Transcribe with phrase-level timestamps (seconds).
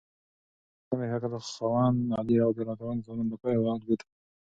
[0.03, 4.05] د علم او حکمت خاوند علي رض د ځوانانو لپاره یوه الګو ده.